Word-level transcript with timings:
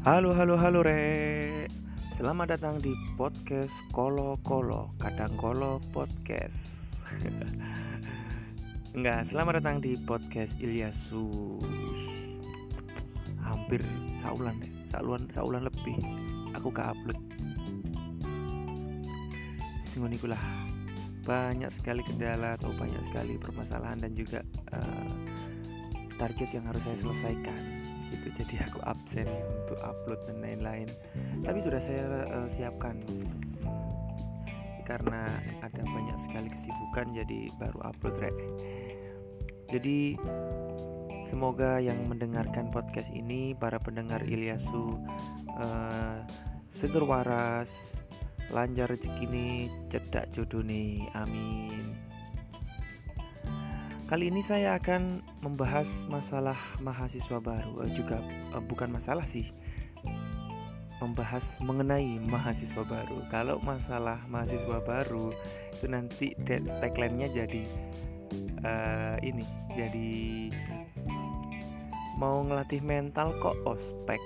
Halo 0.00 0.32
halo 0.32 0.56
halo 0.56 0.80
re 0.80 1.68
Selamat 2.08 2.56
datang 2.56 2.80
di 2.80 2.96
podcast 3.20 3.84
Kolo 3.92 4.40
Kolo 4.40 4.96
Kadang 4.96 5.36
Kolo 5.36 5.76
Podcast. 5.92 7.04
Enggak, 8.96 9.28
selamat 9.28 9.60
datang 9.60 9.84
di 9.84 10.00
podcast 10.00 10.56
Ilyasu. 10.56 11.60
Hampir 13.44 13.84
saulan 14.16 14.56
deh 14.64 14.72
Saulan, 14.88 15.20
saulan 15.36 15.68
lebih. 15.68 16.00
Aku 16.56 16.72
gak 16.72 16.96
upload. 16.96 17.20
Singoniku 19.84 20.32
lah 20.32 20.40
Banyak 21.28 21.68
sekali 21.68 22.00
kendala 22.08 22.56
atau 22.56 22.72
banyak 22.72 23.04
sekali 23.04 23.36
permasalahan 23.36 24.00
Dan 24.00 24.16
juga 24.16 24.40
uh, 24.72 25.12
target 26.16 26.56
yang 26.56 26.64
harus 26.72 26.80
saya 26.88 26.96
selesaikan 27.04 27.89
jadi 28.40 28.64
aku 28.64 28.80
absen 28.88 29.28
untuk 29.28 29.78
upload 29.84 30.20
dan 30.24 30.40
lain-lain. 30.40 30.88
Tapi 31.44 31.58
sudah 31.60 31.80
saya 31.80 32.04
uh, 32.32 32.48
siapkan. 32.48 32.96
Karena 34.88 35.22
ada 35.62 35.82
banyak 35.86 36.18
sekali 36.18 36.48
kesibukan 36.50 37.14
jadi 37.14 37.40
baru 37.60 37.78
upload 37.94 38.16
rek. 38.18 38.38
Jadi 39.70 40.18
semoga 41.28 41.78
yang 41.78 42.02
mendengarkan 42.10 42.74
podcast 42.74 43.14
ini 43.14 43.54
para 43.54 43.78
pendengar 43.78 44.26
Ilyasu 44.26 44.98
uh, 45.54 46.18
seger 46.72 47.06
waras 47.06 48.02
lancar 48.50 48.90
rezeki 48.90 49.30
nih 49.30 49.70
cedak 49.94 50.26
jodoh 50.34 50.66
nih. 50.66 51.06
Amin 51.14 52.09
Kali 54.10 54.26
ini 54.26 54.42
saya 54.42 54.74
akan 54.74 55.22
membahas 55.38 56.02
masalah 56.10 56.58
mahasiswa 56.82 57.38
baru 57.38 57.86
eh, 57.86 57.94
juga 57.94 58.18
eh, 58.50 58.58
bukan 58.58 58.90
masalah 58.90 59.22
sih 59.22 59.46
membahas 60.98 61.62
mengenai 61.62 62.18
mahasiswa 62.26 62.82
baru. 62.82 63.22
Kalau 63.30 63.62
masalah 63.62 64.18
mahasiswa 64.26 64.82
baru 64.82 65.30
itu 65.78 65.86
nanti 65.86 66.34
tagline-nya 66.82 67.32
jadi 67.32 67.62
uh, 68.60 69.16
ini 69.24 69.40
jadi 69.72 70.20
mau 72.20 72.44
ngelatih 72.44 72.84
mental 72.84 73.32
kok 73.40 73.56
ospek. 73.64 74.20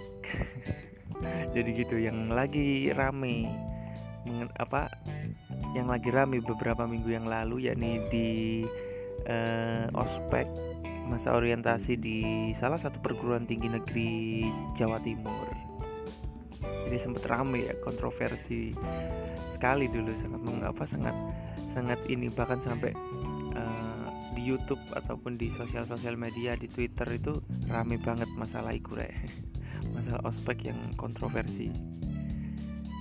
jadi 1.55 1.71
gitu 1.77 2.01
yang 2.01 2.27
lagi 2.33 2.91
rame 2.91 3.47
apa 4.59 4.91
yang 5.79 5.87
lagi 5.87 6.11
rame 6.11 6.43
beberapa 6.43 6.91
minggu 6.91 7.13
yang 7.13 7.31
lalu 7.31 7.71
yakni 7.71 8.03
di 8.11 8.29
uh, 9.29 9.87
ospek 9.97 10.47
masa 11.05 11.37
orientasi 11.37 12.01
di 12.01 12.19
salah 12.57 12.81
satu 12.81 13.01
perguruan 13.05 13.45
tinggi 13.45 13.69
negeri 13.69 14.45
Jawa 14.73 14.97
Timur. 15.05 15.49
Jadi 16.89 16.97
sempat 17.01 17.25
rame 17.29 17.69
ya 17.69 17.75
kontroversi 17.85 18.73
sekali 19.49 19.89
dulu 19.89 20.13
sangat 20.17 20.41
mengapa 20.45 20.85
sangat 20.89 21.17
sangat 21.77 22.01
ini 22.09 22.29
bahkan 22.33 22.61
sampai 22.61 22.93
uh, 23.57 24.09
di 24.33 24.43
YouTube 24.45 24.81
ataupun 24.93 25.37
di 25.37 25.53
sosial-sosial 25.53 26.17
media 26.17 26.57
di 26.57 26.69
Twitter 26.69 27.07
itu 27.13 27.41
rame 27.69 28.01
banget 28.01 28.29
masalah 28.37 28.73
ikure 28.73 29.09
masalah 29.97 30.25
ospek 30.25 30.73
yang 30.73 30.81
kontroversi. 30.97 31.69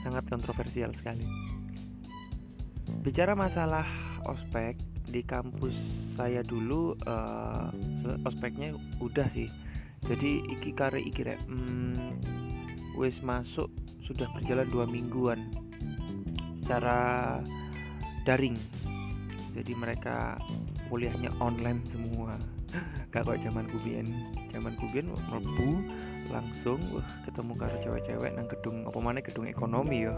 Sangat 0.03 0.27
kontroversial 0.27 0.91
sekali. 0.91 1.23
Bicara 2.99 3.39
masalah 3.39 3.87
ospek 4.27 4.75
di 5.07 5.23
kampus 5.23 6.02
saya 6.13 6.45
dulu 6.45 6.93
uh, 7.09 7.67
ospeknya 8.23 8.71
udah 9.01 9.25
sih. 9.27 9.49
Jadi 10.05 10.45
iki 10.53 10.71
kare 10.77 11.01
iki 11.01 11.25
rek 11.25 11.41
hmm, 11.49 12.21
wes 12.99 13.25
masuk 13.25 13.71
sudah 14.03 14.29
berjalan 14.35 14.67
dua 14.69 14.85
mingguan 14.85 15.49
secara 16.61 17.41
daring. 18.23 18.55
Jadi 19.57 19.73
mereka 19.73 20.37
kuliahnya 20.87 21.33
online 21.41 21.81
semua. 21.89 22.37
Gak 23.13 23.25
kok 23.25 23.41
zaman 23.41 23.65
kubien 23.69 24.09
zaman 24.53 24.77
kubien 24.77 25.09
merbu 25.09 25.81
langsung 26.29 26.77
wah 26.93 27.03
ketemu 27.25 27.53
karo 27.57 27.75
cewek-cewek 27.81 28.31
nang 28.37 28.47
gedung 28.47 28.85
apa 28.85 28.99
mana 29.01 29.19
gedung 29.19 29.49
ekonomi 29.49 30.05
ya 30.05 30.15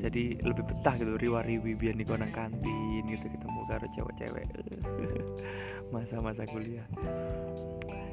jadi 0.00 0.36
lebih 0.44 0.64
betah 0.68 0.94
gitu 0.96 1.16
riwa-riwi 1.16 1.72
biar 1.76 1.96
di 1.96 2.04
konang 2.04 2.32
kantin 2.32 3.02
gitu 3.08 3.26
ketemu 3.26 3.60
karo 3.68 3.86
cewek-cewek 3.96 4.44
masa-masa 5.94 6.44
kuliah. 6.46 6.84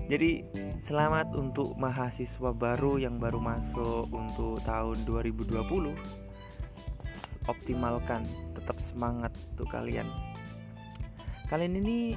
Jadi 0.07 0.47
selamat 0.87 1.35
untuk 1.35 1.75
mahasiswa 1.75 2.55
baru 2.55 2.95
yang 2.95 3.19
baru 3.19 3.43
masuk 3.43 4.07
untuk 4.15 4.63
tahun 4.63 5.03
2020 5.03 5.51
optimalkan 7.47 8.23
tetap 8.55 8.79
semangat 8.79 9.35
untuk 9.55 9.67
kalian. 9.67 10.07
Kalian 11.51 11.79
ini 11.79 12.15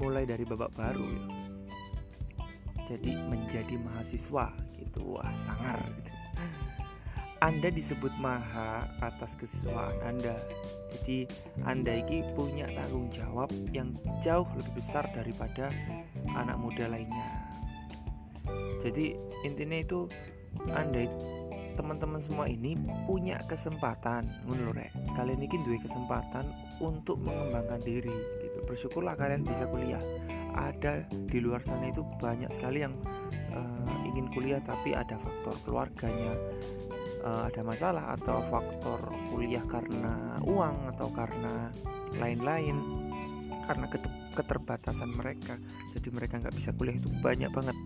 mulai 0.00 0.28
dari 0.28 0.44
babak 0.44 0.72
baru 0.76 1.04
ya. 1.04 1.24
Jadi 2.92 3.16
menjadi 3.28 3.80
mahasiswa 3.80 4.52
gitu 4.76 5.16
wah 5.16 5.32
sangar 5.38 5.80
gitu 5.96 6.09
anda 7.40 7.72
disebut 7.72 8.12
maha 8.20 8.84
atas 9.00 9.32
kesiswaan 9.32 9.96
Anda. 10.04 10.36
Jadi 10.92 11.24
Anda 11.64 11.96
ini 12.04 12.20
punya 12.36 12.68
tanggung 12.68 13.08
jawab 13.08 13.48
yang 13.72 13.96
jauh 14.20 14.44
lebih 14.60 14.76
besar 14.76 15.08
daripada 15.16 15.72
anak 16.36 16.60
muda 16.60 16.84
lainnya. 16.92 17.28
Jadi 18.84 19.16
intinya 19.48 19.80
itu 19.80 20.04
Anda 20.68 21.08
teman-teman 21.80 22.20
semua 22.20 22.44
ini 22.44 22.76
punya 23.08 23.40
kesempatan 23.48 24.28
menurut 24.44 24.92
kalian 25.16 25.40
ini 25.40 25.56
dua 25.64 25.80
kesempatan 25.80 26.44
untuk 26.76 27.16
mengembangkan 27.24 27.80
diri 27.80 28.12
gitu 28.44 28.58
bersyukurlah 28.68 29.16
kalian 29.16 29.48
bisa 29.48 29.64
kuliah 29.64 30.02
ada 30.52 31.08
di 31.08 31.40
luar 31.40 31.64
sana 31.64 31.88
itu 31.88 32.04
banyak 32.20 32.52
sekali 32.52 32.84
yang 32.84 32.92
uh, 33.56 33.96
ingin 34.12 34.28
kuliah 34.28 34.60
tapi 34.60 34.92
ada 34.92 35.16
faktor 35.16 35.56
keluarganya 35.64 36.36
uh, 37.24 37.48
ada 37.48 37.60
masalah 37.64 38.16
atau 38.16 38.42
faktor 38.48 39.00
kuliah 39.32 39.64
karena 39.64 40.40
uang 40.44 40.76
atau 40.96 41.08
karena 41.12 41.68
lain-lain 42.16 42.76
karena 43.64 43.86
keterbatasan 44.34 45.14
mereka. 45.14 45.54
Jadi 45.94 46.08
mereka 46.10 46.42
nggak 46.42 46.54
bisa 46.56 46.74
kuliah 46.74 46.98
itu 46.98 47.08
banyak 47.22 47.50
banget. 47.54 47.76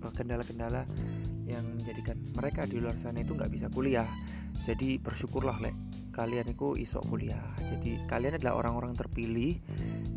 Eh, 0.00 0.12
kendala-kendala 0.12 0.84
yang 1.48 1.64
menjadikan 1.64 2.16
mereka 2.36 2.68
di 2.68 2.76
luar 2.76 2.96
sana 3.00 3.24
itu 3.24 3.32
nggak 3.32 3.52
bisa 3.52 3.66
kuliah. 3.72 4.06
Jadi 4.68 5.00
bersyukurlah 5.00 5.56
lek 5.64 5.76
kalian 6.12 6.52
itu 6.52 6.76
isok 6.76 7.08
kuliah. 7.08 7.40
Jadi 7.56 8.04
kalian 8.04 8.36
adalah 8.36 8.60
orang-orang 8.60 8.92
terpilih 8.92 9.56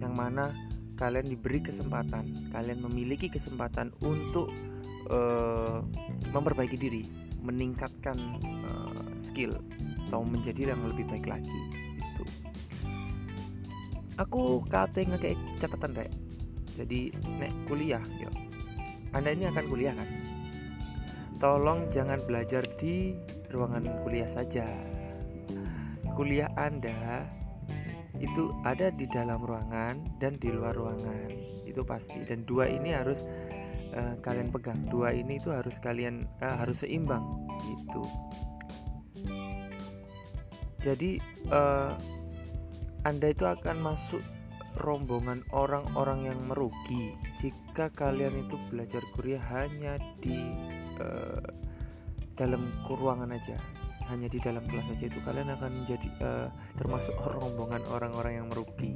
yang 0.03 0.11
mana 0.11 0.51
kalian 0.99 1.25
diberi 1.25 1.63
kesempatan 1.63 2.53
kalian 2.53 2.79
memiliki 2.85 3.27
kesempatan 3.27 3.89
untuk 4.05 4.53
uh, 5.09 5.81
memperbaiki 6.29 6.77
diri 6.77 7.03
meningkatkan 7.43 8.17
uh, 8.65 9.03
skill 9.19 9.59
atau 10.07 10.23
menjadi 10.23 10.73
yang 10.73 10.81
lebih 10.87 11.05
baik 11.05 11.27
lagi 11.27 11.59
itu 11.99 12.23
aku 14.17 14.61
kate 14.69 15.05
ngekek 15.05 15.37
catatan 15.57 15.93
rek. 15.97 16.11
Jadi 16.73 17.13
nek 17.37 17.53
kuliah 17.69 18.01
yo. 18.17 18.29
Anda 19.13 19.33
ini 19.33 19.45
akan 19.49 19.65
kuliah 19.69 19.93
kan? 19.93 20.09
Tolong 21.37 21.85
jangan 21.93 22.17
belajar 22.25 22.65
di 22.79 23.13
ruangan 23.53 23.85
kuliah 24.01 24.29
saja. 24.29 24.65
Kuliah 26.13 26.49
anda 26.57 27.25
itu 28.17 28.53
ada 28.63 28.93
di 28.93 29.09
dalam 29.09 29.41
ruangan 29.41 29.99
dan 30.21 30.37
di 30.37 30.49
luar 30.49 30.73
ruangan 30.73 31.29
itu 31.65 31.81
pasti. 31.85 32.21
Dan 32.25 32.45
dua 32.45 32.69
ini 32.69 32.93
harus 32.93 33.25
uh, 33.93 34.15
kalian 34.19 34.49
pegang. 34.49 34.81
Dua 34.89 35.13
ini 35.13 35.37
itu 35.37 35.53
harus 35.53 35.77
kalian 35.79 36.25
uh, 36.41 36.55
harus 36.59 36.83
seimbang 36.83 37.23
gitu. 37.63 38.03
Jadi 40.83 41.21
uh, 41.47 41.95
anda 43.07 43.31
itu 43.31 43.47
akan 43.47 43.79
masuk 43.79 44.19
rombongan 44.81 45.45
orang-orang 45.53 46.33
yang 46.33 46.39
merugi. 46.43 47.15
Jika 47.39 47.93
kalian 47.93 48.47
itu 48.47 48.59
belajar 48.67 48.99
kuliah 49.15 49.43
hanya 49.53 49.95
di 50.19 50.39
uh, 50.99 51.45
dalam 52.33 52.73
ruangan 52.89 53.31
aja 53.31 53.55
hanya 54.11 54.27
di 54.27 54.39
dalam 54.39 54.63
kelas 54.67 54.83
saja 54.91 55.05
itu 55.07 55.19
kalian 55.23 55.49
akan 55.55 55.71
menjadi 55.83 56.07
uh, 56.19 56.47
termasuk 56.75 57.15
rombongan 57.39 57.83
orang-orang 57.87 58.43
yang 58.43 58.47
merugi. 58.51 58.91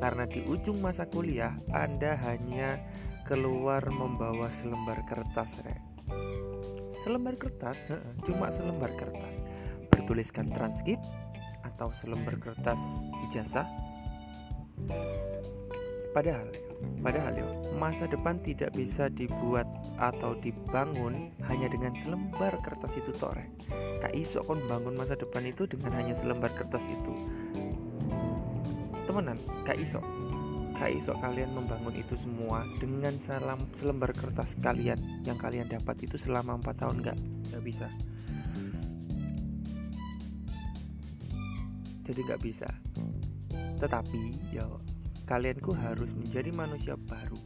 Karena 0.00 0.24
di 0.28 0.44
ujung 0.44 0.84
masa 0.84 1.08
kuliah 1.08 1.56
Anda 1.72 2.18
hanya 2.28 2.76
keluar 3.24 3.82
membawa 3.88 4.52
selembar 4.52 5.02
kertas 5.08 5.64
rek 5.64 5.80
selembar 7.04 7.36
kertas 7.40 7.88
cuma 8.24 8.52
selembar 8.52 8.92
kertas 8.96 9.40
bertuliskan 9.92 10.48
transkrip 10.48 11.00
atau 11.64 11.88
selembar 11.92 12.36
kertas 12.40 12.80
ijazah 13.28 13.66
padahal 16.12 16.48
Padahal 17.04 17.36
yo, 17.36 17.48
masa 17.76 18.08
depan 18.08 18.40
tidak 18.40 18.72
bisa 18.72 19.12
dibuat 19.12 19.68
atau 20.00 20.36
dibangun 20.40 21.32
hanya 21.44 21.68
dengan 21.68 21.92
selembar 21.92 22.56
kertas 22.64 22.96
itu 22.96 23.12
tore. 23.12 23.52
Kak 24.00 24.12
iso 24.16 24.40
kon 24.44 24.60
bangun 24.64 24.96
masa 24.96 25.16
depan 25.16 25.44
itu 25.44 25.68
dengan 25.68 25.92
hanya 26.00 26.16
selembar 26.16 26.52
kertas 26.56 26.88
itu. 26.88 27.12
Temenan, 29.04 29.36
kak 29.68 29.76
iso. 29.76 30.00
Kak 30.74 30.90
iso 30.90 31.14
kalian 31.16 31.54
membangun 31.54 31.94
itu 31.94 32.18
semua 32.18 32.66
dengan 32.82 33.14
salam 33.22 33.62
selembar 33.78 34.10
kertas 34.10 34.58
kalian 34.58 34.98
yang 35.22 35.38
kalian 35.38 35.70
dapat 35.70 36.02
itu 36.02 36.18
selama 36.18 36.58
4 36.58 36.82
tahun 36.82 36.96
nggak? 37.00 37.18
Nggak 37.50 37.62
bisa. 37.62 37.88
Jadi 42.04 42.20
nggak 42.26 42.42
bisa. 42.42 42.68
Tetapi 43.80 44.52
ya 44.52 44.66
kalianku 45.24 45.72
harus 45.72 46.12
menjadi 46.12 46.52
manusia 46.52 47.00
baru 47.00 47.40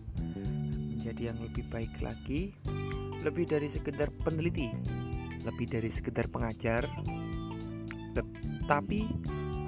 menjadi 0.99 1.31
yang 1.31 1.39
lebih 1.39 1.65
baik 1.71 1.95
lagi 2.03 2.51
lebih 3.23 3.47
dari 3.47 3.71
sekedar 3.71 4.11
peneliti 4.27 4.67
lebih 5.47 5.67
dari 5.71 5.87
sekedar 5.87 6.27
pengajar 6.27 6.91
tapi 8.67 9.07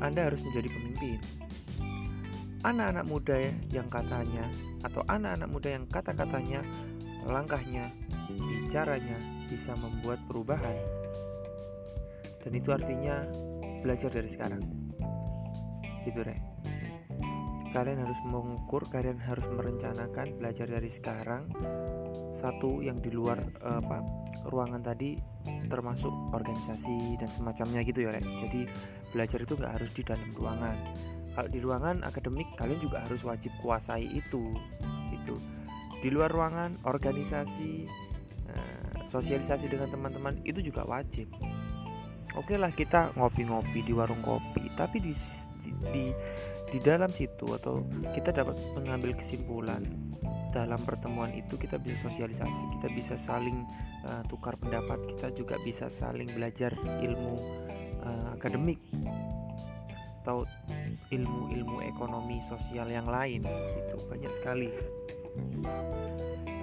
anda 0.02 0.26
harus 0.26 0.42
menjadi 0.42 0.68
pemimpin 0.74 1.18
anak-anak 2.64 3.04
muda 3.08 3.36
yang 3.72 3.88
katanya 3.88 4.44
atau 4.84 5.00
anak-anak 5.08 5.48
muda 5.48 5.68
yang 5.72 5.84
kata-katanya 5.88 6.60
langkahnya 7.24 7.88
bicaranya 8.30 9.16
bisa 9.48 9.74
membuat 9.76 10.20
perubahan 10.28 10.76
dan 12.40 12.52
itu 12.56 12.68
artinya 12.72 13.24
belajar 13.80 14.12
dari 14.12 14.28
sekarang 14.28 14.62
gitu 16.04 16.24
deh 16.24 16.40
kalian 17.70 18.02
harus 18.02 18.18
mengukur, 18.26 18.82
kalian 18.90 19.18
harus 19.22 19.46
merencanakan 19.46 20.34
belajar 20.42 20.66
dari 20.66 20.90
sekarang. 20.90 21.46
Satu 22.34 22.82
yang 22.82 22.98
di 22.98 23.14
luar 23.14 23.38
apa 23.62 24.02
ruangan 24.50 24.82
tadi 24.82 25.14
termasuk 25.70 26.10
organisasi 26.34 27.18
dan 27.18 27.30
semacamnya 27.30 27.86
gitu 27.86 28.06
ya, 28.06 28.10
Rek. 28.14 28.26
Jadi 28.26 28.60
belajar 29.14 29.38
itu 29.42 29.54
nggak 29.54 29.74
harus 29.78 29.90
di 29.94 30.02
dalam 30.02 30.30
ruangan. 30.34 30.76
Kalau 31.40 31.56
di 31.56 31.64
ruangan 31.64 32.04
akademik 32.04 32.52
kalian 32.60 32.84
juga 32.84 33.00
harus 33.00 33.24
wajib 33.24 33.48
kuasai 33.64 34.04
itu. 34.12 34.52
Itu 35.08 35.40
di 36.04 36.12
luar 36.12 36.28
ruangan 36.28 36.84
organisasi 36.84 37.88
uh, 38.52 39.08
sosialisasi 39.08 39.72
dengan 39.72 39.88
teman-teman 39.88 40.36
itu 40.44 40.60
juga 40.60 40.84
wajib. 40.84 41.32
Oke 42.36 42.60
lah 42.60 42.68
kita 42.76 43.16
ngopi-ngopi 43.16 43.80
di 43.88 43.96
warung 43.96 44.20
kopi, 44.20 44.68
tapi 44.76 45.00
di, 45.00 45.16
di, 45.64 45.72
di 45.88 46.04
di 46.68 46.78
dalam 46.84 47.08
situ 47.08 47.56
atau 47.56 47.88
kita 48.12 48.36
dapat 48.36 48.60
mengambil 48.76 49.16
kesimpulan 49.16 49.80
dalam 50.52 50.76
pertemuan 50.84 51.32
itu 51.32 51.56
kita 51.56 51.80
bisa 51.80 52.04
sosialisasi, 52.04 52.62
kita 52.76 52.88
bisa 52.92 53.16
saling 53.16 53.64
uh, 54.04 54.20
tukar 54.28 54.60
pendapat, 54.60 55.08
kita 55.16 55.32
juga 55.32 55.56
bisa 55.64 55.88
saling 55.88 56.28
belajar 56.36 56.76
ilmu 57.00 57.34
uh, 58.04 58.36
akademik 58.36 58.76
atau 60.20 60.44
ilmu-ilmu 61.08 61.80
ekonomi 61.80 62.44
sosial 62.44 62.86
yang 62.92 63.08
lain 63.08 63.40
itu 63.40 63.96
banyak 64.04 64.32
sekali 64.36 64.68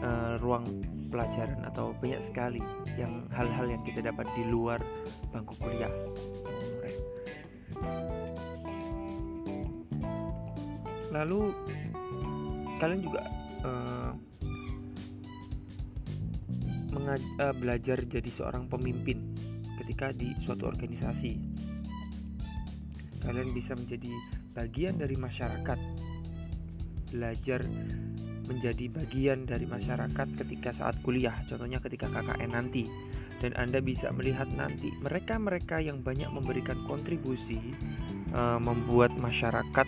uh, 0.06 0.38
ruang 0.38 0.66
pelajaran 1.10 1.66
atau 1.66 1.96
banyak 1.98 2.22
sekali 2.22 2.62
yang 3.00 3.26
hal-hal 3.34 3.66
yang 3.66 3.82
kita 3.82 4.06
dapat 4.06 4.28
di 4.38 4.44
luar 4.46 4.78
bangku 5.34 5.56
kuliah. 5.58 5.92
Lalu 11.10 11.50
kalian 12.78 13.02
juga 13.02 13.26
uh, 13.66 14.12
uh, 16.94 17.56
belajar 17.58 17.98
jadi 18.06 18.30
seorang 18.30 18.70
pemimpin 18.70 19.34
ketika 19.82 20.14
di 20.14 20.36
suatu 20.38 20.70
organisasi 20.70 21.66
kalian 23.28 23.52
bisa 23.52 23.76
menjadi 23.76 24.08
bagian 24.56 24.96
dari 24.96 25.20
masyarakat. 25.20 25.80
Belajar 27.12 27.60
menjadi 28.48 28.88
bagian 28.88 29.44
dari 29.44 29.68
masyarakat 29.68 30.28
ketika 30.40 30.72
saat 30.72 30.96
kuliah 31.04 31.36
contohnya 31.52 31.84
ketika 31.84 32.08
KKN 32.08 32.56
nanti. 32.56 32.88
Dan 33.38 33.54
Anda 33.54 33.84
bisa 33.84 34.10
melihat 34.16 34.50
nanti 34.56 34.90
mereka-mereka 35.04 35.78
yang 35.78 36.02
banyak 36.02 36.32
memberikan 36.32 36.82
kontribusi 36.90 37.60
uh, 38.34 38.58
membuat 38.58 39.14
masyarakat 39.20 39.86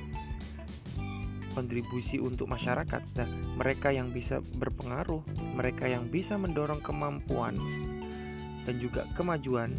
kontribusi 1.58 2.22
untuk 2.22 2.46
masyarakat. 2.46 3.02
Dan 3.18 3.58
mereka 3.58 3.90
yang 3.90 4.14
bisa 4.14 4.38
berpengaruh, 4.38 5.26
mereka 5.58 5.90
yang 5.90 6.12
bisa 6.14 6.38
mendorong 6.38 6.84
kemampuan 6.86 7.58
dan 8.70 8.78
juga 8.78 9.02
kemajuan 9.18 9.74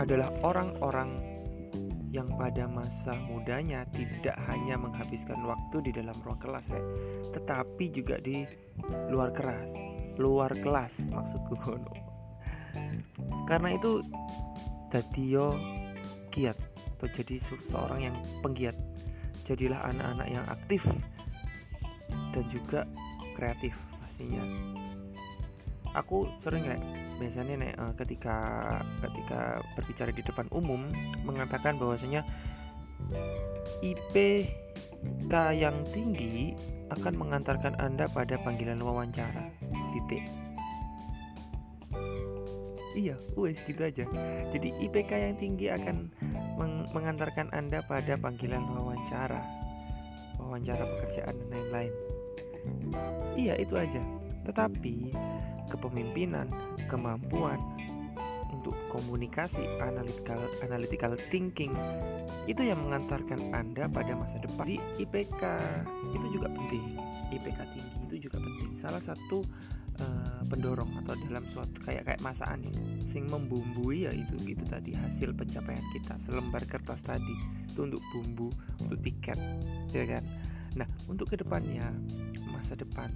adalah 0.00 0.32
orang-orang 0.40 1.12
yang 2.10 2.26
pada 2.34 2.66
masa 2.66 3.14
mudanya 3.14 3.86
tidak 3.94 4.34
hanya 4.50 4.74
menghabiskan 4.74 5.38
waktu 5.46 5.90
di 5.90 5.90
dalam 5.94 6.14
ruang 6.26 6.42
kelas 6.42 6.66
ya, 6.66 6.82
tetapi 7.30 7.86
juga 7.94 8.18
di 8.18 8.42
luar 9.14 9.30
kelas, 9.30 9.78
luar 10.18 10.50
kelas 10.58 10.98
maksudku 11.14 11.54
Karena 13.46 13.68
itu 13.74 14.02
Dadio 14.90 15.54
kiat 16.34 16.58
atau 16.98 17.06
jadi 17.14 17.38
seorang 17.70 18.10
yang 18.10 18.16
penggiat. 18.42 18.74
Jadilah 19.46 19.82
anak-anak 19.88 20.28
yang 20.30 20.46
aktif 20.50 20.82
dan 22.34 22.44
juga 22.50 22.86
kreatif 23.38 23.74
pastinya. 24.02 24.42
Aku 25.94 26.26
sering 26.38 26.66
kayak 26.66 26.82
biasanya 27.20 27.54
nih 27.60 27.72
uh, 27.76 27.92
ketika 28.00 28.36
ketika 29.04 29.60
berbicara 29.76 30.10
di 30.10 30.24
depan 30.24 30.48
umum 30.48 30.88
mengatakan 31.28 31.76
bahwasanya 31.76 32.24
IPK 33.84 35.32
yang 35.52 35.76
tinggi 35.92 36.56
akan 36.90 37.14
mengantarkan 37.20 37.76
Anda 37.78 38.08
pada 38.10 38.40
panggilan 38.40 38.80
wawancara. 38.80 39.52
Titik. 39.94 40.24
Iya 42.90 43.14
wes 43.38 43.58
gitu 43.62 43.86
aja. 43.86 44.02
Jadi 44.50 44.68
IPK 44.82 45.10
yang 45.14 45.36
tinggi 45.38 45.70
akan 45.70 46.10
meng 46.58 46.82
mengantarkan 46.90 47.46
anda 47.54 47.86
pada 47.86 48.18
panggilan 48.18 48.66
wawancara. 48.66 49.38
Wawancara 50.42 50.82
pekerjaan 50.82 51.34
dan 51.38 51.48
lain-lain. 51.54 51.92
Iya 53.38 53.54
itu 53.62 53.78
aja. 53.78 54.02
Tetapi 54.42 55.14
kepemimpinan 55.68 56.48
kemampuan 56.88 57.60
untuk 58.60 58.76
komunikasi 58.92 59.62
analytical 59.80 60.40
analytical 60.60 61.12
thinking. 61.32 61.72
Itu 62.44 62.66
yang 62.66 62.82
mengantarkan 62.84 63.54
anda 63.54 63.88
pada 63.88 64.12
masa 64.18 64.36
depan 64.42 64.66
di 64.68 64.76
IPK 65.00 65.42
itu 66.12 66.26
juga 66.36 66.48
penting. 66.52 66.84
IPK 67.30 67.58
tinggi 67.72 67.98
itu 68.10 68.14
juga 68.28 68.42
penting. 68.42 68.74
Salah 68.74 69.00
satu 69.00 69.40
uh, 70.02 70.42
pendorong 70.50 70.92
atau 71.00 71.14
dalam 71.24 71.46
suatu 71.48 71.78
kayak 71.86 72.04
kayak 72.04 72.20
masakan 72.20 72.66
ya 72.68 72.72
sing 73.10 73.26
membumbui 73.26 74.06
ya 74.06 74.12
itu 74.14 74.38
gitu 74.42 74.62
tadi 74.66 74.94
hasil 74.94 75.34
pencapaian 75.34 75.82
kita 75.96 76.18
selembar 76.20 76.62
kertas 76.66 77.00
tadi. 77.00 77.34
Itu 77.70 77.86
untuk 77.88 78.02
bumbu 78.12 78.50
untuk 78.82 78.98
tiket 79.00 79.38
ya 79.94 80.04
kan 80.04 80.24
nah 80.78 80.86
untuk 81.10 81.34
ke 81.34 81.36
depannya 81.40 81.86
masa 82.52 82.78
depan 82.78 83.10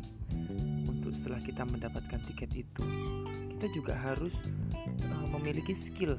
untuk 0.88 1.14
setelah 1.14 1.38
kita 1.42 1.62
mendapatkan 1.62 2.20
tiket 2.26 2.50
itu 2.66 2.84
kita 3.54 3.66
juga 3.70 3.94
harus 3.96 4.34
uh, 5.08 5.26
memiliki 5.32 5.72
skill 5.72 6.18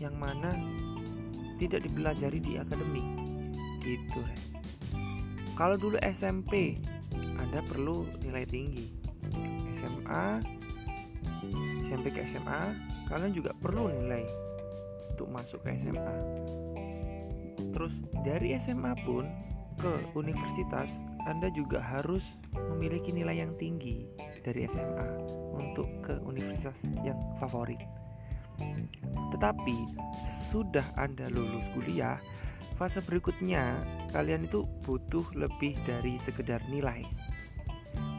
yang 0.00 0.14
mana 0.16 0.52
tidak 1.56 1.84
dipelajari 1.88 2.38
di 2.40 2.60
akademik. 2.60 3.04
Gitu. 3.80 4.22
Kalau 5.56 5.76
dulu 5.80 5.96
SMP 6.04 6.76
Anda 7.40 7.64
perlu 7.64 8.04
nilai 8.20 8.44
tinggi. 8.44 8.92
SMA 9.76 10.40
SMP 11.84 12.16
ke 12.16 12.24
SMA 12.26 12.74
kalian 13.06 13.30
juga 13.36 13.54
perlu 13.54 13.92
nilai 13.92 14.24
untuk 15.12 15.28
masuk 15.30 15.62
ke 15.62 15.76
SMA 15.78 16.16
terus 17.70 17.92
dari 18.24 18.56
SMA 18.56 18.96
pun 19.04 19.28
ke 19.76 19.92
universitas 20.16 21.00
Anda 21.26 21.50
juga 21.50 21.82
harus 21.82 22.38
memiliki 22.54 23.10
nilai 23.10 23.42
yang 23.42 23.52
tinggi 23.58 24.06
dari 24.46 24.64
SMA 24.70 25.08
untuk 25.58 25.88
ke 26.02 26.14
universitas 26.22 26.78
yang 27.02 27.18
favorit. 27.42 27.82
Tetapi 29.34 29.76
sesudah 30.16 30.84
Anda 30.96 31.28
lulus 31.28 31.68
kuliah 31.74 32.16
fase 32.76 33.00
berikutnya 33.00 33.80
kalian 34.12 34.48
itu 34.48 34.64
butuh 34.84 35.24
lebih 35.32 35.76
dari 35.88 36.20
sekedar 36.20 36.60
nilai. 36.68 37.04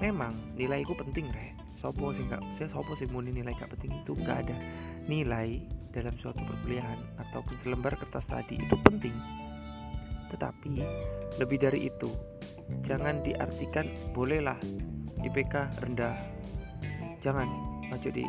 Memang 0.02 0.34
nilai 0.58 0.86
itu 0.86 0.94
penting 0.98 1.30
re 1.34 1.54
sopo 1.78 2.10
sih 2.10 2.26
nggak 2.26 2.58
saya 2.58 2.70
sopo 2.74 2.98
sih 2.98 3.06
muni 3.14 3.30
nilai 3.30 3.54
gak 3.54 3.70
penting 3.78 4.02
itu 4.02 4.18
nggak 4.18 4.38
ada. 4.50 4.58
Nilai 5.06 5.62
dalam 5.94 6.14
suatu 6.18 6.42
perkuliahan 6.42 6.98
ataupun 7.22 7.56
selembar 7.58 7.98
kertas 7.98 8.30
tadi 8.30 8.58
itu 8.58 8.76
penting 8.86 9.14
tetapi 10.32 10.84
lebih 11.40 11.58
dari 11.62 11.88
itu 11.88 12.10
jangan 12.84 13.24
diartikan 13.24 13.88
bolehlah 14.12 14.58
IPK 15.24 15.82
rendah. 15.82 16.16
Jangan 17.24 17.48
ojo 17.90 18.10
di 18.14 18.24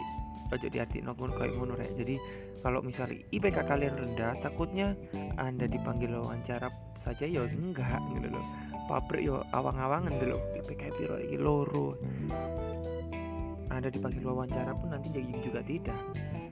ojo 0.49 0.67
diarti 0.67 1.05
nokun 1.05 1.33
kayak 1.37 1.52
ngono 1.55 1.76
rek. 1.76 1.93
Jadi 1.99 2.17
kalau 2.64 2.83
misalnya 2.83 3.23
IPK 3.31 3.59
kalian 3.69 3.95
rendah 3.95 4.33
takutnya 4.43 4.97
anda 5.38 5.69
dipanggil 5.69 6.11
wawancara 6.19 6.73
saja 6.99 7.28
ya 7.28 7.45
enggak 7.47 8.00
gitu 8.17 8.28
loh. 8.33 8.47
Pabrik 8.88 9.28
yo 9.28 9.45
awang-awangan 9.52 10.17
dulu 10.17 10.38
IPK 10.64 10.83
piro 10.97 11.17
iki? 11.21 11.37
Loro. 11.37 11.95
Anda 13.69 13.93
dipanggil 13.93 14.25
wawancara 14.25 14.73
pun 14.73 14.97
nanti 14.97 15.12
jadi 15.12 15.33
juga 15.45 15.61
tidak. 15.61 16.00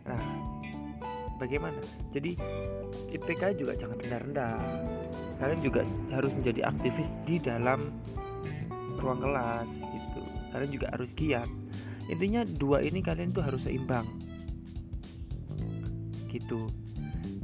Nah 0.04 0.22
bagaimana? 1.36 1.80
Jadi 2.12 2.36
IPK 3.12 3.56
juga 3.60 3.72
jangan 3.76 3.96
rendah-rendah. 4.00 4.58
Kalian 5.36 5.60
juga 5.60 5.82
harus 6.12 6.32
menjadi 6.32 6.60
aktivis 6.68 7.16
di 7.28 7.36
dalam 7.36 7.92
ruang 8.96 9.20
kelas 9.20 9.70
gitu. 9.70 10.20
Kalian 10.52 10.70
juga 10.72 10.86
harus 10.92 11.10
giat. 11.12 11.48
Intinya 12.08 12.42
dua 12.46 12.80
ini 12.80 13.04
kalian 13.04 13.30
tuh 13.34 13.44
harus 13.44 13.68
seimbang. 13.68 14.06
Gitu. 16.32 16.68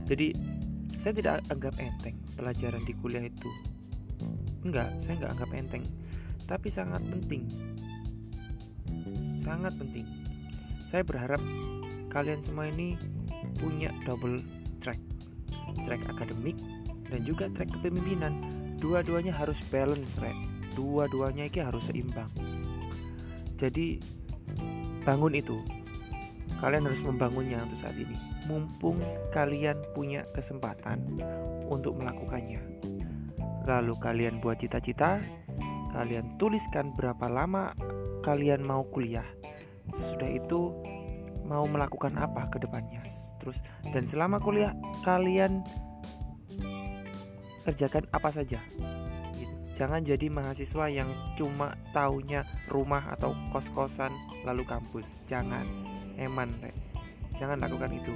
Jadi 0.09 0.33
saya 0.97 1.13
tidak 1.13 1.35
anggap 1.51 1.75
enteng 1.83 2.17
pelajaran 2.39 2.83
di 2.87 2.93
kuliah 2.99 3.27
itu. 3.27 3.51
Enggak 4.63 4.95
saya 5.03 5.19
enggak 5.19 5.33
anggap 5.37 5.51
enteng. 5.53 5.85
Tapi 6.47 6.69
sangat 6.71 7.03
penting. 7.07 7.43
Sangat 9.43 9.75
penting. 9.77 10.07
Saya 10.89 11.03
berharap 11.03 11.41
kalian 12.13 12.45
semua 12.45 12.69
ini 12.69 12.95
punya 13.59 13.95
double 14.05 14.43
track. 14.83 14.99
Track 15.87 16.03
akademik 16.11 16.59
dan 17.09 17.25
juga 17.25 17.49
track 17.53 17.71
kepemimpinan. 17.81 18.33
Dua-duanya 18.83 19.31
harus 19.31 19.57
balance 19.71 20.19
right 20.19 20.53
dua-duanya 20.75 21.49
ini 21.49 21.61
harus 21.61 21.89
seimbang. 21.89 22.29
Jadi 23.61 24.01
bangun 25.05 25.37
itu. 25.37 25.61
Kalian 26.59 26.87
harus 26.87 27.03
membangunnya 27.03 27.59
untuk 27.67 27.79
saat 27.79 27.99
ini. 27.99 28.15
Mumpung 28.47 28.99
kalian 29.35 29.79
punya 29.95 30.23
kesempatan 30.31 31.19
untuk 31.67 31.99
melakukannya. 31.99 32.63
Lalu 33.67 33.95
kalian 33.99 34.43
buat 34.43 34.59
cita-cita 34.59 35.23
kalian 35.93 36.41
tuliskan 36.41 36.95
berapa 36.97 37.29
lama 37.29 37.75
kalian 38.23 38.63
mau 38.63 38.87
kuliah. 38.87 39.27
Sudah 39.91 40.31
itu 40.31 40.71
mau 41.43 41.67
melakukan 41.67 42.15
apa 42.17 42.47
ke 42.49 42.63
depannya 42.63 43.03
terus. 43.43 43.59
Dan 43.91 44.07
selama 44.07 44.39
kuliah 44.39 44.71
kalian 45.03 45.67
kerjakan 47.67 48.07
apa 48.15 48.31
saja? 48.31 48.63
Gitu. 49.35 49.55
jangan 49.75 50.07
jadi 50.07 50.31
mahasiswa 50.31 50.87
yang 50.87 51.11
cuma 51.35 51.75
taunya 51.91 52.47
rumah 52.71 53.03
atau 53.19 53.35
kos-kosan 53.51 54.15
lalu 54.47 54.63
kampus. 54.63 55.07
Jangan. 55.27 55.67
Eman 56.15 56.55
rek. 56.63 56.77
jangan 57.41 57.59
lakukan 57.59 57.91
itu. 57.91 58.15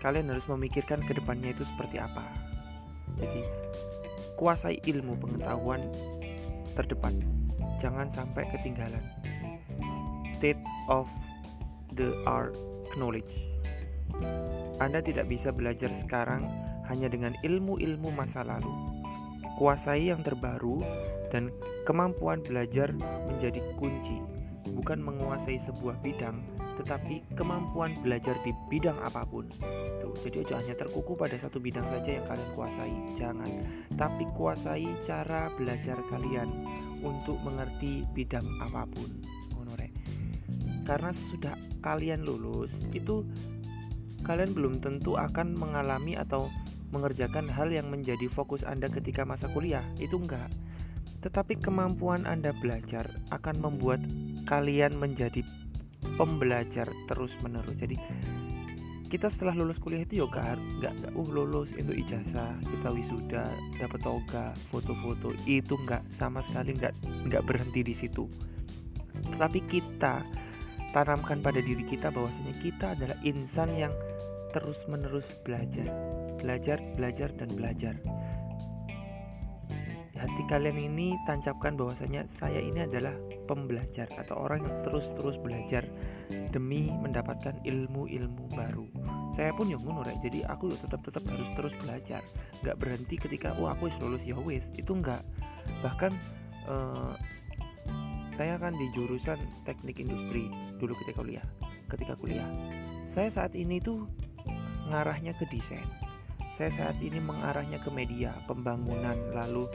Kalian 0.00 0.32
harus 0.32 0.48
memikirkan 0.48 1.04
ke 1.04 1.12
depannya 1.12 1.52
itu 1.52 1.60
seperti 1.68 2.00
apa. 2.00 2.24
Jadi 3.20 3.44
kuasai 4.40 4.80
ilmu 4.88 5.20
pengetahuan 5.20 5.84
terdepan. 6.72 7.20
Jangan 7.76 8.08
sampai 8.08 8.48
ketinggalan. 8.48 9.04
State 10.24 10.60
of 10.88 11.04
the 11.96 12.14
art 12.26 12.54
knowledge 12.98 13.50
anda 14.80 15.04
tidak 15.04 15.28
bisa 15.28 15.52
belajar 15.52 15.92
sekarang 15.92 16.40
hanya 16.88 17.12
dengan 17.12 17.36
ilmu-ilmu 17.44 18.10
masa 18.16 18.42
lalu. 18.42 18.72
Kuasai 19.60 20.08
yang 20.08 20.24
terbaru 20.24 20.80
dan 21.28 21.52
kemampuan 21.84 22.40
belajar 22.40 22.96
menjadi 23.28 23.60
kunci, 23.76 24.16
bukan 24.72 25.04
menguasai 25.04 25.60
sebuah 25.60 26.00
bidang, 26.00 26.40
tetapi 26.80 27.20
kemampuan 27.36 27.92
belajar 28.00 28.32
di 28.40 28.56
bidang 28.72 28.96
apa 29.04 29.20
pun. 29.28 29.52
Tuh, 30.00 30.16
jadi 30.24 30.48
aja 30.48 30.64
hanya 30.64 30.74
terkuku 30.80 31.12
pada 31.12 31.36
satu 31.36 31.60
bidang 31.60 31.84
saja 31.92 32.16
yang 32.16 32.24
kalian 32.24 32.50
kuasai, 32.56 32.94
jangan. 33.20 33.50
Tapi 34.00 34.24
kuasai 34.32 34.88
cara 35.04 35.52
belajar 35.60 36.00
kalian 36.08 36.48
untuk 37.04 37.36
mengerti 37.44 38.08
bidang 38.16 38.48
apa 38.64 38.88
pun. 38.88 39.39
Karena 40.90 41.14
sesudah 41.14 41.54
kalian 41.86 42.26
lulus 42.26 42.74
itu 42.90 43.22
kalian 44.26 44.50
belum 44.50 44.82
tentu 44.82 45.14
akan 45.14 45.54
mengalami 45.54 46.18
atau 46.18 46.50
mengerjakan 46.90 47.46
hal 47.46 47.70
yang 47.70 47.86
menjadi 47.86 48.26
fokus 48.26 48.66
Anda 48.66 48.90
ketika 48.90 49.22
masa 49.22 49.46
kuliah. 49.54 49.86
Itu 50.02 50.18
enggak. 50.18 50.50
Tetapi 51.22 51.62
kemampuan 51.62 52.26
Anda 52.26 52.50
belajar 52.58 53.06
akan 53.30 53.62
membuat 53.62 54.02
kalian 54.50 54.98
menjadi 54.98 55.46
pembelajar 56.18 56.90
terus-menerus. 57.06 57.78
Jadi 57.78 57.94
kita 59.10 59.26
setelah 59.26 59.58
lulus 59.58 59.82
kuliah 59.82 60.06
itu 60.06 60.22
juga 60.22 60.54
nggak 60.54 60.92
nggak 61.02 61.12
uh 61.18 61.28
lulus 61.34 61.74
itu 61.74 61.90
ijazah 61.90 62.54
kita 62.62 62.88
wisuda 62.94 63.42
dapat 63.82 64.00
toga 64.06 64.54
foto-foto 64.70 65.34
itu 65.50 65.74
nggak 65.74 66.06
sama 66.14 66.38
sekali 66.38 66.78
nggak 66.78 66.94
nggak 67.26 67.42
berhenti 67.42 67.82
di 67.82 67.90
situ 67.90 68.30
tetapi 69.34 69.66
kita 69.66 70.22
tanamkan 70.90 71.38
pada 71.38 71.62
diri 71.62 71.86
kita 71.86 72.10
bahwasanya 72.10 72.54
kita 72.58 72.98
adalah 72.98 73.16
insan 73.22 73.70
yang 73.78 73.94
terus-menerus 74.50 75.26
belajar, 75.46 75.86
belajar, 76.42 76.78
belajar 76.98 77.30
dan 77.38 77.48
belajar. 77.54 77.94
Hati 80.20 80.42
kalian 80.52 80.76
ini 80.76 81.16
tancapkan 81.24 81.80
bahwasanya 81.80 82.28
saya 82.28 82.60
ini 82.60 82.84
adalah 82.84 83.16
pembelajar 83.48 84.04
atau 84.20 84.36
orang 84.44 84.60
yang 84.68 84.76
terus-terus 84.84 85.40
belajar 85.40 85.80
demi 86.52 86.92
mendapatkan 86.92 87.56
ilmu-ilmu 87.64 88.52
baru. 88.52 88.84
Saya 89.32 89.56
pun 89.56 89.72
yang 89.72 89.80
ngono 89.80 90.04
jadi 90.20 90.44
aku 90.44 90.76
tetap 90.76 91.00
tetap 91.00 91.24
harus 91.24 91.48
terus 91.56 91.74
belajar. 91.80 92.20
Gak 92.60 92.76
berhenti 92.76 93.16
ketika 93.16 93.56
oh 93.56 93.72
aku 93.72 93.88
lulus 93.96 94.28
ya 94.28 94.36
wis, 94.36 94.68
itu 94.76 94.92
enggak. 94.92 95.24
Bahkan 95.80 96.12
uh, 96.68 97.16
saya 98.30 98.56
kan 98.62 98.72
di 98.78 98.86
jurusan 98.94 99.36
teknik 99.66 99.98
industri 99.98 100.46
dulu 100.78 100.94
ketika 101.02 101.20
kuliah. 101.26 101.46
Ketika 101.90 102.14
kuliah, 102.14 102.46
saya 103.02 103.26
saat 103.26 103.58
ini 103.58 103.82
tuh 103.82 104.06
mengarahnya 104.86 105.34
ke 105.34 105.44
desain. 105.50 105.84
Saya 106.54 106.70
saat 106.70 106.96
ini 107.02 107.18
mengarahnya 107.18 107.82
ke 107.82 107.90
media 107.90 108.30
pembangunan 108.46 109.16
lalu 109.34 109.66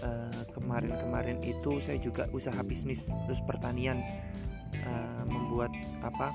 kemarin 0.00 0.50
kemarin-kemarin 0.56 1.38
itu 1.44 1.82
saya 1.84 2.00
juga 2.00 2.24
usaha 2.32 2.56
bisnis 2.64 3.12
terus 3.28 3.42
pertanian 3.44 4.00
uh, 4.86 5.22
membuat 5.28 5.68
apa 6.00 6.32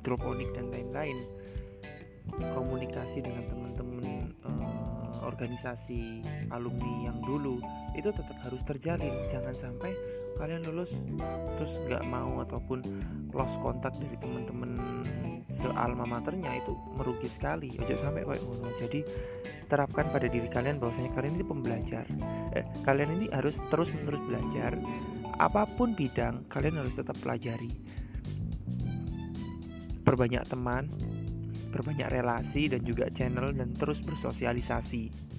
hidroponik 0.00 0.48
dan 0.56 0.72
lain-lain. 0.72 1.16
Komunikasi 2.30 3.26
dengan 3.26 3.42
teman-teman 3.50 4.30
uh, 4.46 5.26
organisasi 5.26 6.22
alumni 6.54 7.10
yang 7.10 7.18
dulu 7.20 7.58
itu 7.98 8.08
tetap 8.14 8.38
harus 8.46 8.62
terjalin. 8.62 9.12
Jangan 9.26 9.52
sampai 9.52 10.19
kalian 10.38 10.62
lulus 10.68 10.94
terus 11.56 11.80
nggak 11.86 12.04
mau 12.06 12.42
ataupun 12.44 12.82
lost 13.34 13.56
kontak 13.62 13.94
dari 13.98 14.16
teman-teman 14.18 14.70
sealma 15.50 16.06
maternya 16.06 16.62
itu 16.62 16.78
merugi 16.94 17.26
sekali. 17.26 17.74
Ojo 17.74 17.94
sampai 17.98 18.22
kayak 18.22 18.42
ngono. 18.46 18.70
Jadi 18.78 19.00
terapkan 19.66 20.06
pada 20.14 20.30
diri 20.30 20.46
kalian 20.46 20.78
bahwasanya 20.78 21.10
kalian 21.14 21.34
ini 21.38 21.44
pembelajar. 21.46 22.06
Eh, 22.54 22.64
kalian 22.86 23.10
ini 23.18 23.26
harus 23.34 23.58
terus 23.68 23.90
menerus 23.90 24.22
belajar. 24.24 24.78
Apa 25.42 25.66
pun 25.66 25.98
bidang 25.98 26.46
kalian 26.46 26.78
harus 26.78 26.94
tetap 26.94 27.18
pelajari. 27.18 27.70
Perbanyak 30.06 30.46
teman 30.46 30.90
perbanyak 31.70 32.10
relasi 32.10 32.66
dan 32.66 32.82
juga 32.82 33.06
channel 33.14 33.54
dan 33.54 33.70
terus 33.70 34.02
bersosialisasi 34.02 35.29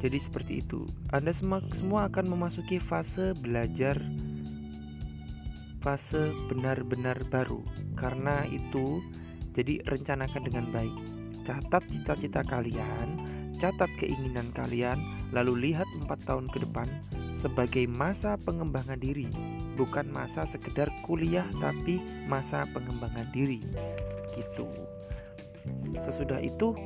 jadi 0.00 0.16
seperti 0.16 0.64
itu. 0.64 0.88
Anda 1.12 1.30
semua, 1.36 2.08
akan 2.08 2.26
memasuki 2.32 2.80
fase 2.80 3.36
belajar 3.36 4.00
fase 5.80 6.32
benar-benar 6.48 7.20
baru. 7.28 7.60
Karena 7.96 8.44
itu, 8.48 9.00
jadi 9.52 9.80
rencanakan 9.84 10.42
dengan 10.44 10.66
baik. 10.72 10.96
Catat 11.44 11.84
cita-cita 11.88 12.44
kalian, 12.44 13.20
catat 13.56 13.88
keinginan 14.00 14.48
kalian, 14.52 15.00
lalu 15.32 15.72
lihat 15.72 15.88
empat 16.04 16.20
tahun 16.28 16.48
ke 16.52 16.64
depan 16.68 16.88
sebagai 17.40 17.88
masa 17.88 18.36
pengembangan 18.36 19.00
diri, 19.00 19.24
bukan 19.80 20.12
masa 20.12 20.44
sekedar 20.44 20.92
kuliah 21.00 21.48
tapi 21.56 21.96
masa 22.28 22.68
pengembangan 22.68 23.24
diri. 23.32 23.64
Gitu. 24.36 24.68
Sesudah 25.96 26.40
itu 26.44 26.76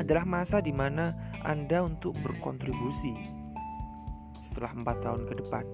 adalah 0.00 0.24
masa 0.24 0.64
di 0.64 0.72
mana 0.72 1.12
anda 1.44 1.84
untuk 1.84 2.16
berkontribusi 2.22 3.12
setelah 4.46 4.72
empat 4.78 4.96
tahun 5.02 5.22
ke 5.26 5.34
depan. 5.42 5.66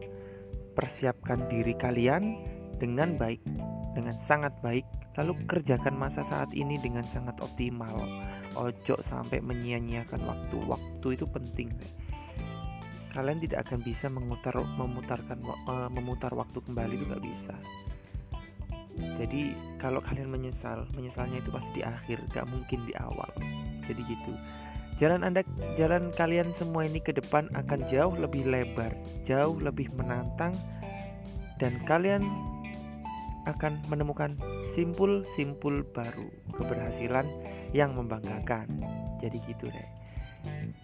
Persiapkan 0.73 1.47
diri 1.52 1.76
kalian 1.76 2.40
dengan 2.81 3.14
baik, 3.21 3.45
dengan 3.92 4.16
sangat 4.16 4.57
baik, 4.64 4.88
lalu 5.21 5.37
kerjakan 5.45 5.95
masa 5.95 6.25
saat 6.25 6.50
ini 6.57 6.81
dengan 6.81 7.04
sangat 7.04 7.37
optimal. 7.45 8.02
ojo 8.52 9.00
sampai 9.00 9.40
menyia-nyiakan 9.40 10.28
waktu. 10.28 10.57
Waktu 10.69 11.07
itu 11.16 11.25
penting. 11.25 11.73
Kalian 13.16 13.40
tidak 13.40 13.64
akan 13.64 13.81
bisa 13.81 14.12
memutar 14.12 14.52
memutarkan 14.76 15.40
uh, 15.64 15.88
memutar 15.88 16.37
waktu 16.37 16.61
kembali 16.61 17.00
itu 17.00 17.04
nggak 17.09 17.25
bisa. 17.25 17.57
Jadi 19.16 19.57
kalau 19.81 20.04
kalian 20.04 20.28
menyesal 20.28 20.85
menyesalnya 20.92 21.40
itu 21.40 21.49
pasti 21.49 21.81
di 21.81 21.83
akhir 21.85 22.28
gak 22.28 22.45
mungkin 22.45 22.85
di 22.85 22.92
awal. 23.00 23.33
Jadi 23.88 24.00
gitu 24.04 24.33
jalan 25.00 25.25
anda 25.25 25.42
jalan 25.75 26.12
kalian 26.14 26.52
semua 26.52 26.84
ini 26.88 27.00
ke 27.00 27.12
depan 27.12 27.49
akan 27.56 27.80
jauh 27.88 28.14
lebih 28.16 28.44
lebar 28.49 28.92
jauh 29.25 29.56
lebih 29.61 29.88
menantang 29.96 30.52
dan 31.56 31.78
kalian 31.87 32.22
akan 33.46 33.82
menemukan 33.90 34.38
simpul-simpul 34.70 35.82
baru 35.90 36.30
keberhasilan 36.54 37.26
yang 37.75 37.90
membanggakan. 37.99 38.70
Jadi 39.18 39.38
gitu 39.50 39.66
deh 39.66 40.02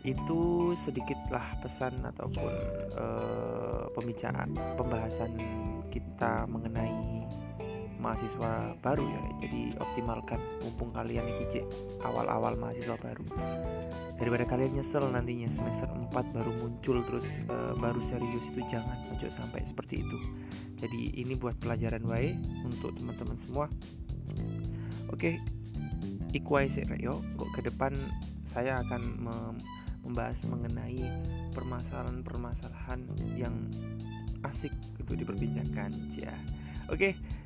itu 0.06 0.72
sedikitlah 0.78 1.58
pesan 1.58 1.98
ataupun 2.06 2.52
uh, 2.94 3.90
pembicaraan 3.98 4.54
pembahasan 4.78 5.34
kita 5.90 6.46
mengenai 6.46 6.97
mahasiswa 7.98 8.78
baru 8.78 9.04
ya 9.04 9.22
jadi 9.46 9.74
optimalkan 9.82 10.38
mumpung 10.62 10.94
kalian 10.94 11.26
iki 11.42 11.66
awal-awal 12.02 12.54
mahasiswa 12.54 12.94
baru. 12.98 13.26
Daripada 14.18 14.44
kalian 14.46 14.78
nyesel 14.78 15.04
nantinya 15.10 15.50
semester 15.50 15.86
4 15.90 16.10
baru 16.10 16.50
muncul 16.54 17.02
terus 17.06 17.26
uh, 17.50 17.74
baru 17.78 18.02
serius 18.02 18.46
itu 18.50 18.62
jangan 18.66 18.98
ojo 19.14 19.26
sampai 19.30 19.62
seperti 19.62 20.02
itu. 20.02 20.18
Jadi 20.78 21.18
ini 21.18 21.34
buat 21.34 21.58
pelajaran 21.58 22.02
wae 22.06 22.34
untuk 22.66 22.94
teman-teman 22.98 23.38
semua. 23.38 23.66
Oke 25.10 25.38
ikuai 26.32 26.68
yo. 27.00 27.20
Kok 27.38 27.50
ke 27.54 27.60
depan 27.66 27.94
saya 28.44 28.80
akan 28.82 29.02
membahas 30.04 30.48
mengenai 30.48 31.04
permasalahan-permasalahan 31.52 33.00
yang 33.36 33.54
asik 34.46 34.72
untuk 35.00 35.18
diperbincangkan 35.18 35.90
ya. 36.16 36.32
Oke. 36.88 37.37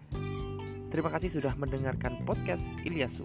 Terima 0.92 1.08
kasih 1.08 1.40
sudah 1.40 1.56
mendengarkan 1.56 2.20
podcast 2.28 2.68
Ilyasu. 2.84 3.24